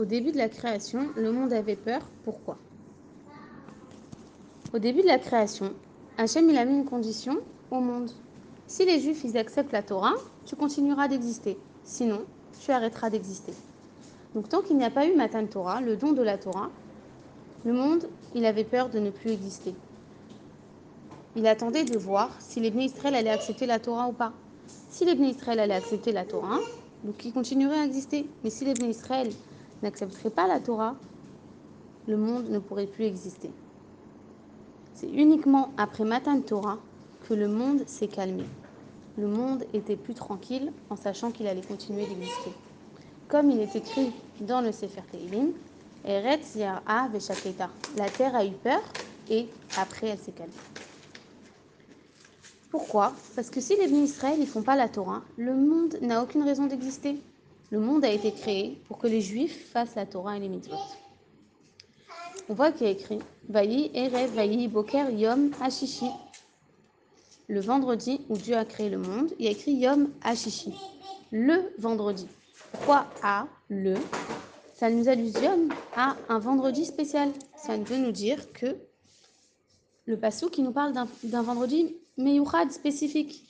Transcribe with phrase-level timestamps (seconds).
[0.00, 2.00] Au début de la création, le monde avait peur.
[2.24, 2.56] Pourquoi?
[4.72, 5.74] Au début de la création,
[6.16, 7.36] Hachem il a mis une condition
[7.70, 8.10] au monde.
[8.66, 10.14] Si les Juifs ils acceptent la Torah,
[10.46, 11.58] tu continueras d'exister.
[11.84, 12.22] Sinon,
[12.64, 13.52] tu arrêteras d'exister.
[14.34, 16.70] Donc tant qu'il n'y a pas eu Matan Torah, le don de la Torah,
[17.66, 19.74] le monde, il avait peur de ne plus exister.
[21.36, 24.32] Il attendait de voir si les Israël allaient accepter la Torah ou pas.
[24.88, 26.60] Si les Israël allaient accepter la Torah,
[27.04, 28.24] donc il continuerait à exister.
[28.42, 29.30] Mais si les Israël
[29.82, 30.96] n'accepteraient pas la Torah,
[32.06, 33.50] le monde ne pourrait plus exister.
[34.94, 36.78] C'est uniquement après Matan Torah
[37.28, 38.44] que le monde s'est calmé.
[39.16, 42.52] Le monde était plus tranquille en sachant qu'il allait continuer d'exister.
[43.28, 45.52] Comme il est écrit dans le Sefer Teilim,
[46.04, 47.68] Eretz Yar'a Veshaketa.
[47.96, 48.80] La terre a eu peur
[49.28, 50.52] et après elle s'est calmée.
[52.70, 53.12] Pourquoi?
[53.34, 56.66] Parce que si les Israël ne font pas la Torah, le monde n'a aucune raison
[56.66, 57.20] d'exister.
[57.70, 60.76] Le monde a été créé pour que les Juifs fassent la Torah et les mitzvot.
[62.48, 63.20] On voit qu'il y a écrit
[63.54, 66.10] Erev Boker Yom Hashishi.
[67.46, 70.74] Le vendredi où Dieu a créé le monde, il y a écrit Yom Hashishi.
[71.30, 72.26] Le vendredi.
[72.72, 73.94] Pourquoi A Le?
[74.74, 77.30] Ça nous allusionne à un vendredi spécial.
[77.56, 78.76] Ça veut nous dire que
[80.06, 83.49] le passou qui nous parle d'un vendredi Meyouchad spécifique.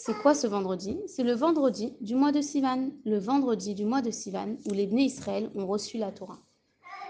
[0.00, 0.96] C'est quoi ce vendredi?
[1.08, 4.86] C'est le vendredi du mois de Sivan, le vendredi du mois de Sivan où les
[4.86, 6.38] Bnei Israël ont reçu la Torah.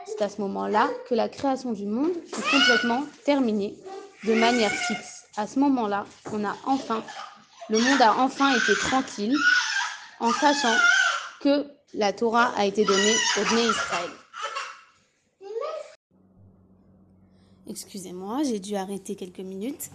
[0.06, 3.76] C'est à ce moment-là que la création du monde est complètement terminée
[4.24, 5.24] de manière fixe.
[5.36, 7.04] À ce moment-là, on a enfin,
[7.68, 9.36] le monde a enfin été tranquille
[10.18, 10.74] en sachant
[11.42, 14.10] que la Torah a été donnée aux Bnei Israël.
[17.68, 19.90] Excusez-moi, j'ai dû arrêter quelques minutes.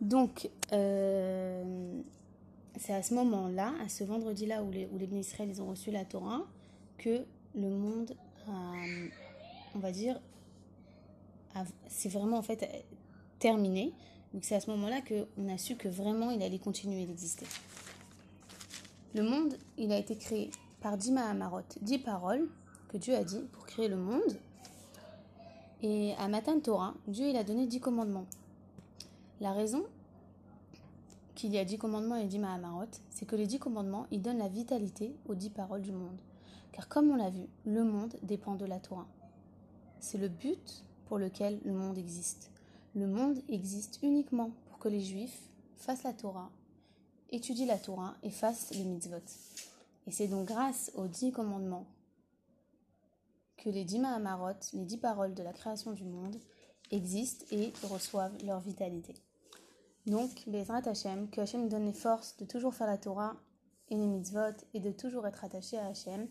[0.00, 1.62] Donc, euh,
[2.78, 6.04] c'est à ce moment-là, à ce vendredi-là où les, où les Israël ont reçu la
[6.04, 6.42] Torah,
[6.98, 8.16] que le monde,
[9.74, 10.20] on va dire,
[11.88, 12.84] c'est vraiment en fait
[13.38, 13.92] terminé.
[14.32, 17.46] Donc c'est à ce moment-là qu'on a su que vraiment il allait continuer d'exister.
[19.14, 20.50] Le monde, il a été créé
[20.80, 22.48] par dix Mahamarot, dix paroles
[22.88, 24.36] que Dieu a dit pour créer le monde.
[25.82, 28.26] Et à Matan Torah, Dieu il a donné dix commandements.
[29.40, 29.84] La raison
[31.44, 34.38] qu'il y a dix commandements et dix Mahamarot, c'est que les dix commandements, ils donnent
[34.38, 36.18] la vitalité aux dix paroles du monde.
[36.72, 39.06] Car comme on l'a vu, le monde dépend de la Torah.
[40.00, 42.50] C'est le but pour lequel le monde existe.
[42.94, 45.38] Le monde existe uniquement pour que les Juifs
[45.76, 46.50] fassent la Torah,
[47.28, 49.16] étudient la Torah et fassent les mitzvot.
[50.06, 51.84] Et c'est donc grâce aux dix commandements
[53.58, 56.36] que les dix Mahamarot, les dix paroles de la création du monde,
[56.90, 59.12] existent et reçoivent leur vitalité.
[60.06, 63.36] Donc, Bezrat Hashem, que Hashem donne les forces de toujours faire la Torah
[63.88, 66.28] et les mitzvot et de toujours être attaché à Hashem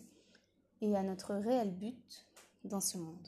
[0.81, 2.27] et à notre réel but
[2.63, 3.27] dans ce monde.